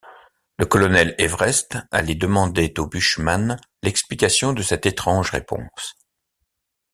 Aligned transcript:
Le 0.57 0.65
colonel 0.65 1.13
Everest 1.19 1.77
allait 1.91 2.15
demander 2.15 2.73
au 2.79 2.87
bushman 2.87 3.57
l’explication 3.83 4.51
de 4.51 4.63
cette 4.63 4.87
étrange 4.87 5.29
réponse. 5.29 5.93